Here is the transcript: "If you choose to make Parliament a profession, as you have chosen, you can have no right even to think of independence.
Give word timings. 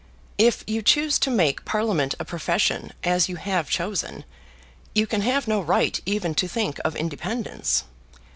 "If 0.39 0.63
you 0.65 0.81
choose 0.81 1.19
to 1.19 1.29
make 1.29 1.63
Parliament 1.63 2.15
a 2.19 2.25
profession, 2.25 2.91
as 3.03 3.29
you 3.29 3.35
have 3.35 3.69
chosen, 3.69 4.25
you 4.95 5.05
can 5.05 5.21
have 5.21 5.47
no 5.47 5.61
right 5.61 6.01
even 6.07 6.33
to 6.41 6.47
think 6.47 6.79
of 6.83 6.95
independence. 6.95 7.83